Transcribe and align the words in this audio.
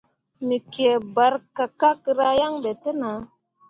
Me 0.45 0.57
kǝǝ 0.71 0.91
barkakkera 1.15 2.27
yan 2.39 2.53
ɓe 2.63 2.71
te 2.81 2.91
nah. 2.99 3.19